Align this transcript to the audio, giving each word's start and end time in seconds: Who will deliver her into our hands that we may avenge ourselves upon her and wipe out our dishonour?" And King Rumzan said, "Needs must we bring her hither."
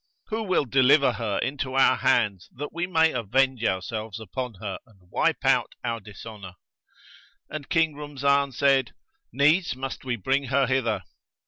Who 0.29 0.41
will 0.41 0.65
deliver 0.65 1.11
her 1.11 1.37
into 1.43 1.75
our 1.75 1.97
hands 1.97 2.49
that 2.53 2.73
we 2.73 2.87
may 2.87 3.11
avenge 3.11 3.63
ourselves 3.63 4.19
upon 4.19 4.55
her 4.55 4.79
and 4.87 4.99
wipe 5.11 5.45
out 5.45 5.73
our 5.83 5.99
dishonour?" 5.99 6.55
And 7.51 7.69
King 7.69 7.93
Rumzan 7.93 8.51
said, 8.51 8.95
"Needs 9.31 9.75
must 9.75 10.03
we 10.03 10.15
bring 10.15 10.45
her 10.45 10.65
hither." 10.65 11.03